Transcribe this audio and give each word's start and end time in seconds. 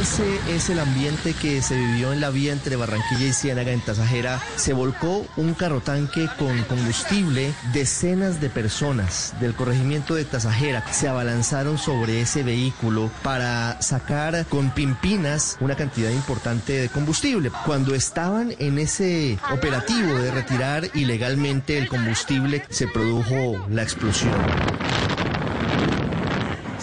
Ese 0.00 0.40
es 0.48 0.70
el 0.70 0.78
ambiente 0.78 1.34
que 1.34 1.60
se 1.60 1.76
vivió 1.76 2.12
en 2.12 2.20
la 2.20 2.30
vía 2.30 2.52
entre 2.52 2.76
Barranquilla 2.76 3.26
y 3.26 3.32
Ciénaga 3.32 3.72
en 3.72 3.80
Tasajera. 3.80 4.40
Se 4.56 4.72
volcó 4.72 5.26
un 5.36 5.52
carrotanque 5.52 6.28
con 6.38 6.62
combustible. 6.64 7.52
Decenas 7.72 8.40
de 8.40 8.48
personas 8.48 9.34
del 9.38 9.54
corregimiento 9.54 10.14
de 10.14 10.24
Tasajera 10.24 10.82
se 10.92 11.08
abalanzaron 11.08 11.76
sobre 11.76 12.22
ese 12.22 12.42
vehículo 12.42 13.10
para 13.22 13.80
sacar 13.82 14.46
con 14.46 14.70
pimpinas 14.70 15.58
una 15.60 15.76
cantidad 15.76 16.10
importante 16.10 16.72
de 16.72 16.88
combustible. 16.88 17.50
Cuando 17.66 17.94
estaban 17.94 18.54
en 18.58 18.78
ese 18.78 19.38
operativo 19.52 20.14
de 20.14 20.30
retirar 20.30 20.88
ilegalmente 20.94 21.76
el 21.76 21.88
combustible, 21.88 22.64
se 22.70 22.88
produjo 22.88 23.66
la 23.68 23.82
explosión. 23.82 24.32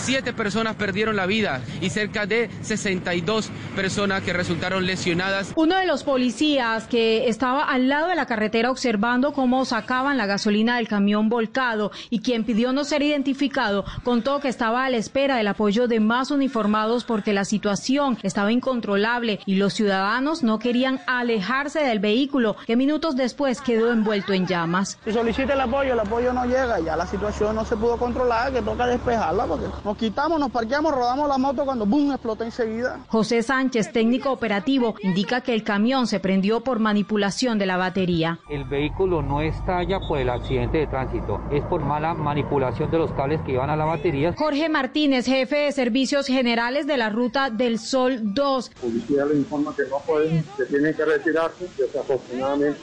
Siete 0.02 0.32
personas 0.34 0.76
perdieron 0.76 1.16
la 1.18 1.26
vida 1.26 1.62
y 1.82 1.90
cerca 1.90 2.26
de 2.26 2.50
62 2.62 3.52
personas 3.76 4.24
que 4.24 4.32
resultaron 4.32 4.86
lesionadas. 4.86 5.52
Uno 5.56 5.78
de 5.78 5.86
los 5.86 6.04
policías 6.04 6.88
que 6.88 7.28
estaba 7.28 7.66
al 7.66 7.90
lado 7.90 8.08
de 8.08 8.16
la 8.16 8.26
carretera 8.26 8.72
observando 8.72 9.34
cómo 9.34 9.66
sacaban 9.66 10.18
la 10.18 10.26
gasolina 10.26 10.78
del 10.78 10.88
camión 10.88 11.28
volcado 11.28 11.92
y 12.10 12.22
quien 12.22 12.46
pidió 12.46 12.72
no 12.72 12.86
ser 12.86 13.02
identificado 13.02 13.84
contó 14.04 14.40
que 14.40 14.48
estaba 14.48 14.86
a 14.86 14.90
la 14.90 14.98
espera 14.98 15.36
del 15.36 15.48
apoyo 15.50 15.88
de 15.88 16.00
más 16.00 16.32
uniformados 16.32 17.04
porque 17.04 17.34
la 17.34 17.44
situación 17.44 18.18
estaba 18.24 18.52
incontrolable 18.52 19.40
y 19.46 19.56
los 19.56 19.74
ciudadanos 19.74 20.44
no 20.44 20.60
querían 20.60 21.02
alejarse 21.08 21.82
del 21.82 22.00
vehículo 22.00 22.56
que 22.66 22.78
minutos 22.78 23.16
después 23.18 23.62
quedó 23.62 23.92
envuelto 23.92 24.34
en 24.34 24.48
llamas. 24.48 24.98
Si 25.04 25.12
solicita 25.12 25.54
el 25.54 25.62
apoyo, 25.62 25.94
el 25.94 26.00
apoyo 26.00 26.32
no 26.32 26.46
llega, 26.46 26.80
ya 26.80 26.96
la 26.96 27.06
situación 27.06 27.56
no 27.56 27.66
se 27.66 27.76
pudo 27.76 27.98
controlar, 27.98 28.54
que 28.54 28.62
toca 28.62 28.88
despejarla 28.88 29.46
porque 29.46 29.66
nos 29.90 29.98
quitamos, 29.98 30.40
nos 30.40 30.52
parqueamos, 30.52 30.94
rodamos 30.94 31.28
la 31.28 31.40
moto 31.40 31.66
cuando 31.66 31.84
boom 31.84 32.12
explota 32.12 32.46
enseguida. 32.46 33.00
José 33.08 33.42
Sánchez, 33.42 33.92
técnico 33.92 34.32
operativo, 34.32 34.94
indica 35.02 35.42
que 35.42 35.52
el 35.52 35.64
camión 35.64 36.06
se 36.06 36.20
prendió 36.20 36.62
por 36.62 36.78
manipulación 36.78 37.58
de 37.58 37.66
la 37.66 37.76
batería. 37.76 38.38
El 38.52 38.66
vehículo 38.66 39.24
no 39.24 39.42
estalla 39.42 40.00
por 40.08 40.20
el 40.20 40.30
accidente 40.30 40.78
de 40.78 40.86
tránsito, 40.86 41.42
es 41.52 41.64
por 41.64 41.82
mala 41.82 42.14
manipulación 42.14 42.92
de 42.92 43.00
los 43.00 43.12
cables 43.14 43.42
que 43.42 43.54
iban 43.54 43.72
a 43.72 43.76
la 43.76 43.86
batería. 43.86 44.36
Jorge 44.38 44.70
Martínez, 44.70 45.26
jefe 45.26 45.56
de 45.56 45.72
servicios 45.72 46.28
generales 46.28 46.86
de 46.86 46.96
la 46.96 47.10
ruta 47.10 47.50
del 47.50 47.80
Sol 47.80 48.20
2. 48.22 48.72
Policía 48.80 49.26
le 49.26 49.38
informa 49.38 49.76
que 49.76 49.90
no 49.90 49.98
pueden, 50.06 50.46
que 50.56 50.66
tienen 50.66 50.94
que 50.94 51.04
retirarse, 51.04 51.68
desafortunadamente 51.76 52.80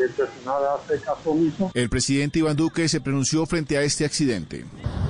el 0.00 0.10
personal 0.12 0.62
hace 0.74 1.02
caso 1.02 1.32
omiso. 1.32 1.70
El 1.74 1.90
presidente 1.90 2.38
Iván 2.38 2.56
Duque 2.56 2.88
se 2.88 3.02
pronunció 3.02 3.44
frente 3.44 3.76
a 3.76 3.82
este 3.82 4.06
accidente. 4.06 4.64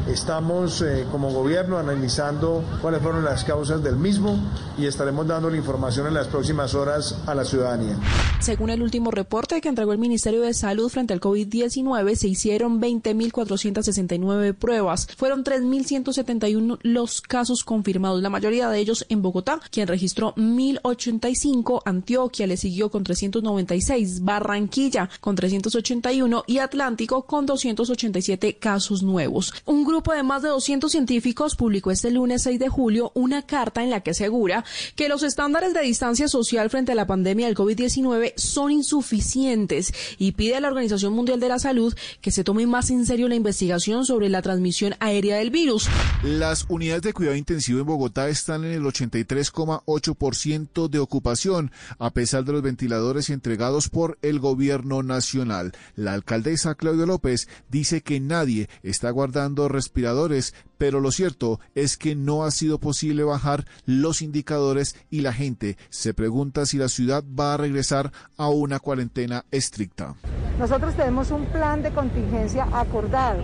Estamos 0.08 0.82
eh, 0.82 1.04
como 1.10 1.32
gobierno 1.32 1.78
analizando 1.78 2.62
cuáles 2.80 3.02
fueron 3.02 3.24
las 3.24 3.42
causas 3.42 3.82
del 3.82 3.96
mismo 3.96 4.38
y 4.78 4.86
estaremos 4.86 5.26
dando 5.26 5.50
la 5.50 5.56
información 5.56 6.06
en 6.06 6.14
las 6.14 6.28
próximas 6.28 6.74
horas 6.74 7.22
a 7.26 7.34
la 7.34 7.44
ciudadanía. 7.44 7.96
Según 8.38 8.70
el 8.70 8.82
último 8.82 9.10
reporte 9.10 9.60
que 9.60 9.68
entregó 9.68 9.92
el 9.92 9.98
Ministerio 9.98 10.42
de 10.42 10.54
Salud 10.54 10.88
frente 10.90 11.12
al 11.12 11.20
COVID-19, 11.20 12.14
se 12.14 12.28
hicieron 12.28 12.80
20.469 12.80 14.54
pruebas. 14.54 15.08
Fueron 15.16 15.42
3.171 15.42 16.78
los 16.82 17.20
casos 17.20 17.64
confirmados, 17.64 18.22
la 18.22 18.30
mayoría 18.30 18.68
de 18.68 18.78
ellos 18.78 19.06
en 19.08 19.22
Bogotá, 19.22 19.58
quien 19.72 19.88
registró 19.88 20.34
1.085, 20.36 21.82
Antioquia 21.84 22.46
le 22.46 22.56
siguió 22.56 22.90
con 22.92 23.02
396, 23.02 24.22
Barranquilla 24.22 25.10
con 25.20 25.34
381 25.34 26.44
y 26.46 26.58
Atlántico 26.58 27.22
con 27.22 27.44
287 27.46 28.58
casos 28.58 29.02
nuevos. 29.02 29.52
Un 29.64 29.84
grupo 29.84 29.95
de 29.96 30.22
más 30.22 30.42
de 30.42 30.48
200 30.48 30.92
científicos 30.92 31.56
publicó 31.56 31.90
este 31.90 32.10
lunes 32.10 32.42
6 32.42 32.58
de 32.58 32.68
julio 32.68 33.12
una 33.14 33.40
carta 33.42 33.82
en 33.82 33.88
la 33.90 34.02
que 34.02 34.10
asegura 34.10 34.64
que 34.94 35.08
los 35.08 35.22
estándares 35.22 35.72
de 35.72 35.80
distancia 35.80 36.28
social 36.28 36.68
frente 36.70 36.92
a 36.92 36.94
la 36.94 37.06
pandemia 37.06 37.46
del 37.46 37.56
COVID-19 37.56 38.34
son 38.36 38.72
insuficientes 38.72 39.94
y 40.18 40.32
pide 40.32 40.56
a 40.56 40.60
la 40.60 40.68
Organización 40.68 41.14
Mundial 41.14 41.40
de 41.40 41.48
la 41.48 41.58
Salud 41.58 41.94
que 42.20 42.30
se 42.30 42.44
tome 42.44 42.66
más 42.66 42.90
en 42.90 43.06
serio 43.06 43.28
la 43.28 43.36
investigación 43.36 44.04
sobre 44.04 44.28
la 44.28 44.42
transmisión 44.42 44.94
aérea 45.00 45.36
del 45.36 45.50
virus. 45.50 45.88
Las 46.22 46.66
unidades 46.68 47.02
de 47.02 47.14
cuidado 47.14 47.36
intensivo 47.36 47.80
en 47.80 47.86
Bogotá 47.86 48.28
están 48.28 48.64
en 48.64 48.72
el 48.72 48.82
83,8% 48.82 50.88
de 50.88 50.98
ocupación, 50.98 51.70
a 51.98 52.10
pesar 52.10 52.44
de 52.44 52.52
los 52.52 52.62
ventiladores 52.62 53.30
entregados 53.30 53.88
por 53.88 54.18
el 54.22 54.40
gobierno 54.40 55.02
nacional. 55.02 55.72
La 55.94 56.12
alcaldesa 56.12 56.74
Claudia 56.74 57.06
López 57.06 57.48
dice 57.70 58.02
que 58.02 58.20
nadie 58.20 58.68
está 58.82 59.10
guardando 59.10 59.68
respiradores, 59.86 60.52
pero 60.78 61.00
lo 61.00 61.12
cierto 61.12 61.60
es 61.74 61.96
que 61.96 62.16
no 62.16 62.44
ha 62.44 62.50
sido 62.50 62.78
posible 62.78 63.22
bajar 63.22 63.64
los 63.84 64.20
indicadores 64.20 64.96
y 65.10 65.20
la 65.20 65.32
gente 65.32 65.78
se 65.90 66.12
pregunta 66.12 66.66
si 66.66 66.76
la 66.76 66.88
ciudad 66.88 67.22
va 67.38 67.54
a 67.54 67.56
regresar 67.56 68.12
a 68.36 68.48
una 68.48 68.80
cuarentena 68.80 69.44
estricta. 69.52 70.16
Nosotros 70.58 70.94
tenemos 70.96 71.30
un 71.30 71.46
plan 71.46 71.82
de 71.82 71.92
contingencia 71.92 72.68
acordado 72.72 73.42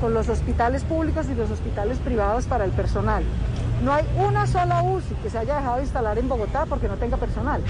con 0.00 0.12
los 0.12 0.28
hospitales 0.28 0.82
públicos 0.84 1.26
y 1.30 1.34
los 1.34 1.50
hospitales 1.50 1.98
privados 1.98 2.46
para 2.46 2.64
el 2.64 2.72
personal. 2.72 3.22
No 3.84 3.92
hay 3.92 4.04
una 4.16 4.46
sola 4.46 4.82
UCI 4.82 5.14
que 5.22 5.30
se 5.30 5.38
haya 5.38 5.56
dejado 5.56 5.76
de 5.76 5.82
instalar 5.82 6.18
en 6.18 6.28
Bogotá 6.28 6.66
porque 6.66 6.88
no 6.88 6.96
tenga 6.96 7.16
personal. 7.16 7.62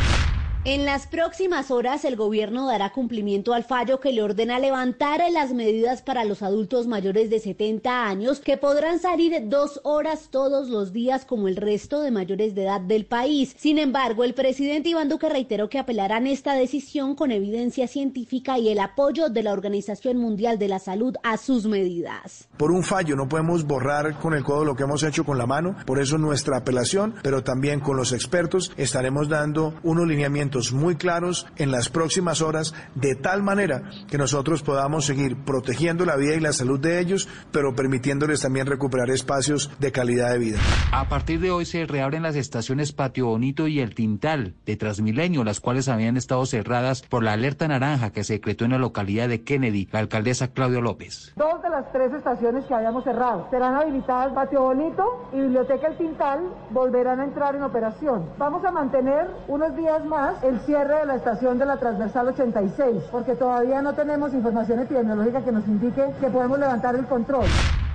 En 0.68 0.84
las 0.84 1.06
próximas 1.06 1.70
horas 1.70 2.04
el 2.04 2.16
gobierno 2.16 2.66
dará 2.66 2.90
cumplimiento 2.90 3.54
al 3.54 3.62
fallo 3.62 4.00
que 4.00 4.10
le 4.10 4.20
ordena 4.20 4.58
levantar 4.58 5.22
las 5.30 5.52
medidas 5.52 6.02
para 6.02 6.24
los 6.24 6.42
adultos 6.42 6.88
mayores 6.88 7.30
de 7.30 7.38
70 7.38 8.08
años 8.08 8.40
que 8.40 8.56
podrán 8.56 8.98
salir 8.98 9.42
dos 9.44 9.80
horas 9.84 10.26
todos 10.32 10.68
los 10.68 10.92
días 10.92 11.24
como 11.24 11.46
el 11.46 11.54
resto 11.54 12.02
de 12.02 12.10
mayores 12.10 12.56
de 12.56 12.64
edad 12.64 12.80
del 12.80 13.06
país. 13.06 13.54
Sin 13.56 13.78
embargo, 13.78 14.24
el 14.24 14.34
presidente 14.34 14.88
Iván 14.88 15.08
Duque 15.08 15.28
reiteró 15.28 15.68
que 15.68 15.78
apelarán 15.78 16.26
esta 16.26 16.54
decisión 16.54 17.14
con 17.14 17.30
evidencia 17.30 17.86
científica 17.86 18.58
y 18.58 18.68
el 18.68 18.80
apoyo 18.80 19.28
de 19.28 19.44
la 19.44 19.52
Organización 19.52 20.16
Mundial 20.16 20.58
de 20.58 20.66
la 20.66 20.80
Salud 20.80 21.14
a 21.22 21.36
sus 21.36 21.66
medidas. 21.66 22.48
Por 22.56 22.72
un 22.72 22.82
fallo 22.82 23.14
no 23.14 23.28
podemos 23.28 23.64
borrar 23.64 24.18
con 24.18 24.34
el 24.34 24.42
codo 24.42 24.64
lo 24.64 24.74
que 24.74 24.82
hemos 24.82 25.04
hecho 25.04 25.24
con 25.24 25.38
la 25.38 25.46
mano, 25.46 25.76
por 25.86 26.00
eso 26.00 26.18
nuestra 26.18 26.56
apelación, 26.56 27.14
pero 27.22 27.44
también 27.44 27.78
con 27.78 27.96
los 27.96 28.10
expertos 28.10 28.72
estaremos 28.76 29.28
dando 29.28 29.72
unos 29.84 30.08
lineamientos 30.08 30.55
muy 30.72 30.96
claros 30.96 31.46
en 31.56 31.70
las 31.70 31.88
próximas 31.88 32.40
horas, 32.42 32.74
de 32.94 33.14
tal 33.14 33.42
manera 33.42 33.90
que 34.08 34.18
nosotros 34.18 34.62
podamos 34.62 35.04
seguir 35.04 35.36
protegiendo 35.44 36.04
la 36.04 36.16
vida 36.16 36.34
y 36.34 36.40
la 36.40 36.52
salud 36.52 36.80
de 36.80 36.98
ellos, 36.98 37.28
pero 37.52 37.74
permitiéndoles 37.74 38.40
también 38.40 38.66
recuperar 38.66 39.10
espacios 39.10 39.70
de 39.78 39.92
calidad 39.92 40.32
de 40.32 40.38
vida. 40.38 40.58
A 40.92 41.08
partir 41.08 41.40
de 41.40 41.50
hoy 41.50 41.64
se 41.66 41.84
reabren 41.86 42.22
las 42.22 42.36
estaciones 42.36 42.92
Patio 42.92 43.26
Bonito 43.26 43.66
y 43.68 43.80
El 43.80 43.94
Tintal 43.94 44.54
de 44.64 44.76
Transmilenio, 44.76 45.44
las 45.44 45.60
cuales 45.60 45.88
habían 45.88 46.16
estado 46.16 46.46
cerradas 46.46 47.02
por 47.02 47.22
la 47.22 47.32
alerta 47.32 47.68
naranja 47.68 48.10
que 48.10 48.24
se 48.24 48.34
decretó 48.34 48.64
en 48.64 48.72
la 48.72 48.78
localidad 48.78 49.28
de 49.28 49.42
Kennedy, 49.42 49.88
la 49.92 50.00
alcaldesa 50.00 50.48
Claudio 50.48 50.80
López. 50.80 51.32
Dos 51.36 51.62
de 51.62 51.68
las 51.68 51.92
tres 51.92 52.12
estaciones 52.12 52.64
que 52.64 52.74
habíamos 52.74 53.04
cerrado 53.04 53.48
serán 53.50 53.74
habilitadas 53.74 54.32
Patio 54.32 54.62
Bonito 54.62 55.28
y 55.32 55.40
Biblioteca 55.40 55.88
El 55.88 55.96
Tintal 55.96 56.40
volverán 56.70 57.20
a 57.20 57.24
entrar 57.24 57.54
en 57.54 57.62
operación. 57.62 58.30
Vamos 58.38 58.64
a 58.64 58.70
mantener 58.70 59.26
unos 59.48 59.76
días 59.76 60.04
más 60.04 60.42
el 60.48 60.60
cierre 60.60 61.00
de 61.00 61.06
la 61.06 61.16
estación 61.16 61.58
de 61.58 61.66
la 61.66 61.78
transversal 61.78 62.28
86, 62.28 63.04
porque 63.10 63.34
todavía 63.34 63.82
no 63.82 63.94
tenemos 63.94 64.32
información 64.32 64.80
epidemiológica 64.80 65.44
que 65.44 65.52
nos 65.52 65.66
indique 65.66 66.04
que 66.20 66.28
podemos 66.28 66.58
levantar 66.58 66.94
el 66.94 67.06
control. 67.06 67.46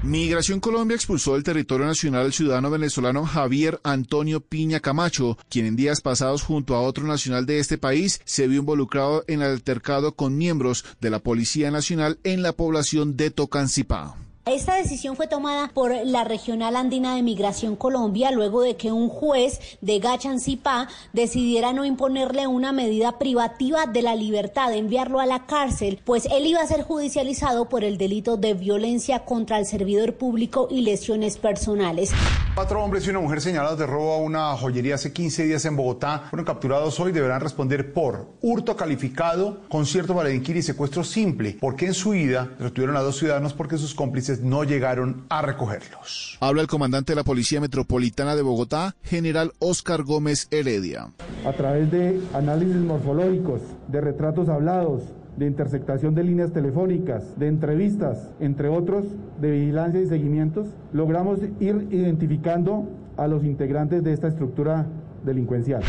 Migración 0.04 0.60
Colombia 0.60 0.96
expulsó 0.96 1.34
del 1.34 1.44
territorio 1.44 1.86
nacional 1.86 2.26
al 2.26 2.34
ciudadano 2.34 2.72
venezolano 2.72 3.24
Javier 3.26 3.80
Antonio 3.84 4.42
Piña 4.42 4.80
Camacho, 4.80 5.38
quien 5.48 5.68
en 5.68 5.76
días 5.76 6.02
pasados 6.02 6.42
junto 6.42 6.76
a 6.76 6.82
otro 6.82 7.06
nacional 7.06 7.46
de 7.46 7.60
este 7.60 7.78
país 7.78 8.20
se 8.26 8.48
vio 8.48 8.60
involucrado 8.60 9.24
en 9.28 9.44
altercado 9.44 10.14
con 10.16 10.38
miembros 10.38 10.86
de 11.00 11.12
la 11.12 11.20
Policía 11.20 11.70
Nacional 11.70 12.18
en 12.24 12.42
la 12.42 12.54
población 12.54 13.16
de 13.16 13.30
Tocancipá. 13.30 14.16
Esta 14.52 14.76
decisión 14.76 15.16
fue 15.16 15.28
tomada 15.28 15.70
por 15.74 15.96
la 16.06 16.26
Regional 16.26 16.76
Andina 16.76 17.16
de 17.16 17.24
Migración 17.24 17.78
Colombia 17.78 18.32
luego 18.32 18.62
de 18.62 18.76
que 18.76 18.92
un 18.92 19.08
juez 19.08 19.62
de 19.80 20.00
Gachancipá 20.00 20.90
decidiera 21.14 21.72
no 21.72 21.86
imponerle 21.86 22.48
una 22.48 22.74
medida 22.74 23.18
privativa 23.18 23.86
de 23.86 24.02
la 24.02 24.14
libertad, 24.14 24.70
de 24.70 24.80
enviarlo 24.80 25.22
a 25.22 25.26
la 25.26 25.46
cárcel, 25.46 26.02
pues 26.04 26.26
él 26.26 26.48
iba 26.48 26.60
a 26.60 26.68
ser 26.68 26.84
judicializado 26.84 27.70
por 27.70 27.86
el 27.86 27.98
delito 27.98 28.36
de 28.36 28.54
violencia 28.54 29.20
contra 29.24 29.58
el 29.58 29.66
servidor 29.66 30.16
público 30.16 30.68
y 30.70 30.82
lesiones 30.82 31.38
personales. 31.38 32.12
Cuatro 32.54 32.84
hombres 32.84 33.08
y 33.08 33.10
una 33.10 33.22
mujer 33.22 33.40
señalados 33.40 33.80
de 33.80 33.88
robo 33.88 34.14
a 34.14 34.18
una 34.18 34.58
joyería 34.58 34.96
hace 34.96 35.14
15 35.14 35.46
días 35.46 35.64
en 35.64 35.78
Bogotá 35.78 36.24
fueron 36.30 36.46
capturados 36.46 37.00
hoy. 37.00 37.14
Deberán 37.14 37.40
responder 37.40 37.94
por 37.94 38.28
hurto 38.42 38.76
calificado, 38.76 39.62
concierto 39.70 40.14
para 40.14 40.28
delinquir 40.28 40.58
y 40.58 40.62
secuestro 40.62 41.06
simple, 41.06 41.58
porque 41.62 41.86
en 41.86 41.94
su 41.94 42.14
ida 42.14 42.50
retuvieron 42.60 42.98
a 42.98 43.02
dos 43.02 43.18
ciudadanos 43.18 43.54
porque 43.54 43.78
sus 43.78 43.96
cómplices 43.96 44.42
no 44.42 44.66
llegaron 44.66 45.26
a 45.30 45.42
recogerlos. 45.42 46.38
Habla 46.42 46.62
el 46.62 46.68
comandante 46.68 47.14
de 47.14 47.16
la 47.16 47.24
Policía 47.24 47.62
Metropolitana 47.62 48.36
de 48.36 48.42
Bogotá, 48.42 48.96
general 49.02 49.54
Oscar 49.60 50.04
Gómez 50.04 50.50
Heredia. 50.52 51.08
A 51.46 51.54
través 51.54 51.90
de 51.90 52.20
análisis 52.34 52.76
morfológicos, 52.76 53.62
de 53.88 54.02
retratos 54.02 54.50
hablados, 54.50 55.04
de 55.38 55.46
intersectación 55.48 56.14
de 56.14 56.24
líneas 56.24 56.52
telefónicas, 56.52 57.38
de 57.40 57.48
entrevistas, 57.48 58.32
entre 58.40 58.68
otros, 58.68 59.06
de 59.40 59.52
vigilancia 59.52 60.02
y 60.02 60.06
seguimientos, 60.06 60.68
logramos 60.94 61.40
ir 61.60 61.88
identificando 61.92 62.88
a 63.18 63.28
los 63.28 63.44
integrantes 63.44 64.04
de 64.04 64.14
esta 64.14 64.28
estructura 64.28 64.86
delincuencial. 65.24 65.82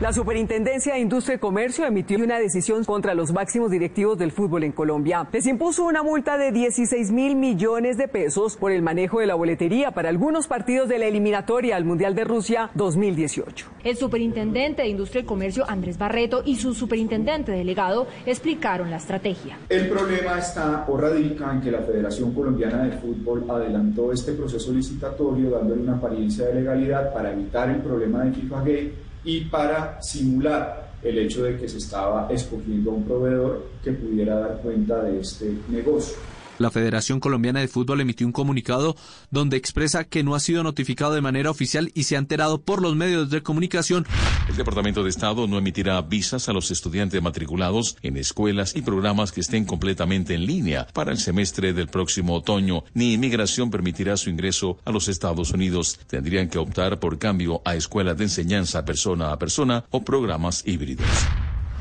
La 0.00 0.14
Superintendencia 0.14 0.94
de 0.94 1.00
Industria 1.00 1.36
y 1.36 1.38
Comercio 1.38 1.84
emitió 1.84 2.16
una 2.24 2.38
decisión 2.38 2.84
contra 2.84 3.12
los 3.12 3.34
máximos 3.34 3.70
directivos 3.70 4.16
del 4.16 4.32
fútbol 4.32 4.64
en 4.64 4.72
Colombia. 4.72 5.28
Les 5.30 5.44
impuso 5.44 5.84
una 5.84 6.02
multa 6.02 6.38
de 6.38 6.52
16 6.52 7.12
mil 7.12 7.36
millones 7.36 7.98
de 7.98 8.08
pesos 8.08 8.56
por 8.56 8.72
el 8.72 8.80
manejo 8.80 9.20
de 9.20 9.26
la 9.26 9.34
boletería 9.34 9.90
para 9.90 10.08
algunos 10.08 10.46
partidos 10.46 10.88
de 10.88 10.98
la 10.98 11.04
eliminatoria 11.04 11.76
al 11.76 11.84
Mundial 11.84 12.14
de 12.14 12.24
Rusia 12.24 12.70
2018. 12.76 13.66
El 13.84 13.96
superintendente 13.98 14.80
de 14.80 14.88
Industria 14.88 15.20
y 15.20 15.26
Comercio, 15.26 15.68
Andrés 15.68 15.98
Barreto, 15.98 16.40
y 16.46 16.56
su 16.56 16.72
superintendente 16.72 17.52
delegado 17.52 18.06
explicaron 18.24 18.90
la 18.90 18.96
estrategia. 18.96 19.58
El 19.68 19.90
problema 19.90 20.38
está 20.38 20.86
o 20.88 20.96
radica 20.96 21.52
en 21.52 21.60
que 21.60 21.70
la 21.70 21.80
Federación 21.82 22.32
Colombiana 22.32 22.84
de 22.84 22.92
Fútbol 22.92 23.44
adelantó 23.50 24.14
este 24.14 24.32
proceso 24.32 24.72
licitatorio 24.72 25.50
dándole 25.50 25.82
una 25.82 25.96
apariencia 25.96 26.46
de 26.46 26.54
legalidad 26.54 27.12
para 27.12 27.32
evitar 27.32 27.68
el 27.68 27.82
problema 27.82 28.24
de 28.24 28.32
FIFA 28.32 28.60
Gate 28.60 29.09
y 29.24 29.42
para 29.42 30.00
simular 30.02 30.90
el 31.02 31.18
hecho 31.18 31.42
de 31.42 31.56
que 31.56 31.68
se 31.68 31.78
estaba 31.78 32.28
escogiendo 32.30 32.90
a 32.90 32.94
un 32.94 33.04
proveedor 33.04 33.66
que 33.82 33.92
pudiera 33.92 34.38
dar 34.38 34.58
cuenta 34.58 35.02
de 35.02 35.20
este 35.20 35.54
negocio. 35.68 36.16
La 36.60 36.70
Federación 36.70 37.20
Colombiana 37.20 37.60
de 37.60 37.68
Fútbol 37.68 38.02
emitió 38.02 38.26
un 38.26 38.34
comunicado 38.34 38.94
donde 39.30 39.56
expresa 39.56 40.04
que 40.04 40.22
no 40.22 40.34
ha 40.34 40.40
sido 40.40 40.62
notificado 40.62 41.14
de 41.14 41.22
manera 41.22 41.50
oficial 41.50 41.90
y 41.94 42.02
se 42.02 42.16
ha 42.16 42.18
enterado 42.18 42.60
por 42.60 42.82
los 42.82 42.94
medios 42.94 43.30
de 43.30 43.42
comunicación. 43.42 44.06
El 44.46 44.56
Departamento 44.56 45.02
de 45.02 45.08
Estado 45.08 45.46
no 45.46 45.56
emitirá 45.56 46.02
visas 46.02 46.50
a 46.50 46.52
los 46.52 46.70
estudiantes 46.70 47.22
matriculados 47.22 47.96
en 48.02 48.18
escuelas 48.18 48.76
y 48.76 48.82
programas 48.82 49.32
que 49.32 49.40
estén 49.40 49.64
completamente 49.64 50.34
en 50.34 50.44
línea 50.44 50.86
para 50.92 51.12
el 51.12 51.18
semestre 51.18 51.72
del 51.72 51.88
próximo 51.88 52.34
otoño, 52.34 52.84
ni 52.92 53.14
inmigración 53.14 53.70
permitirá 53.70 54.18
su 54.18 54.28
ingreso 54.28 54.76
a 54.84 54.92
los 54.92 55.08
Estados 55.08 55.52
Unidos. 55.52 55.98
Tendrían 56.08 56.50
que 56.50 56.58
optar 56.58 57.00
por 57.00 57.18
cambio 57.18 57.62
a 57.64 57.74
escuelas 57.74 58.18
de 58.18 58.24
enseñanza 58.24 58.84
persona 58.84 59.32
a 59.32 59.38
persona 59.38 59.86
o 59.88 60.04
programas 60.04 60.62
híbridos. 60.66 61.08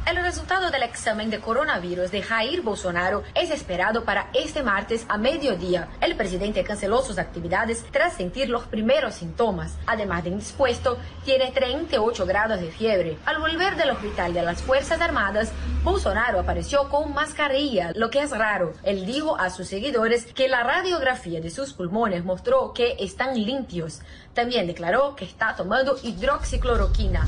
El 0.05 0.15
resultado 0.23 0.71
del 0.71 0.83
examen 0.83 1.29
de 1.29 1.39
coronavirus 1.39 2.09
de 2.09 2.23
Jair 2.23 2.61
Bolsonaro 2.61 3.23
es 3.35 3.51
esperado 3.51 4.05
para 4.05 4.29
este 4.33 4.63
martes 4.63 5.05
a 5.07 5.17
mediodía. 5.17 5.89
El 6.01 6.15
presidente 6.15 6.63
canceló 6.63 7.03
sus 7.03 7.19
actividades 7.19 7.85
tras 7.91 8.13
sentir 8.13 8.49
los 8.49 8.63
primeros 8.63 9.15
síntomas. 9.15 9.77
Además 9.85 10.23
de 10.23 10.31
indispuesto, 10.31 10.97
tiene 11.25 11.51
38 11.51 12.25
grados 12.25 12.59
de 12.59 12.71
fiebre. 12.71 13.17
Al 13.25 13.39
volver 13.39 13.75
del 13.75 13.91
hospital 13.91 14.33
de 14.33 14.41
las 14.41 14.63
Fuerzas 14.63 14.99
Armadas, 14.99 15.51
Bolsonaro 15.83 16.39
apareció 16.39 16.89
con 16.89 17.13
mascarilla, 17.13 17.91
lo 17.93 18.09
que 18.09 18.21
es 18.21 18.31
raro. 18.31 18.73
Él 18.83 19.05
dijo 19.05 19.37
a 19.37 19.51
sus 19.51 19.67
seguidores 19.67 20.25
que 20.33 20.47
la 20.47 20.63
radiografía 20.63 21.39
de 21.39 21.51
sus 21.51 21.73
pulmones 21.73 22.23
mostró 22.25 22.73
que 22.73 22.95
están 22.99 23.35
limpios. 23.35 24.01
También 24.33 24.65
declaró 24.65 25.15
que 25.15 25.25
está 25.25 25.55
tomando 25.55 25.97
hidroxicloroquina. 26.01 27.27